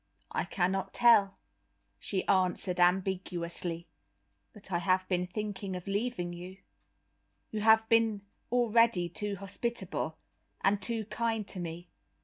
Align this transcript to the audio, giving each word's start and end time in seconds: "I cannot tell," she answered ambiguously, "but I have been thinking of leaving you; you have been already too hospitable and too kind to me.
"I 0.31 0.45
cannot 0.45 0.95
tell," 0.95 1.37
she 1.99 2.25
answered 2.27 2.79
ambiguously, 2.79 3.85
"but 4.51 4.71
I 4.71 4.79
have 4.79 5.07
been 5.07 5.27
thinking 5.27 5.75
of 5.75 5.85
leaving 5.85 6.33
you; 6.33 6.57
you 7.51 7.61
have 7.61 7.87
been 7.87 8.23
already 8.51 9.09
too 9.09 9.35
hospitable 9.35 10.17
and 10.61 10.81
too 10.81 11.05
kind 11.05 11.47
to 11.49 11.59
me. 11.59 11.87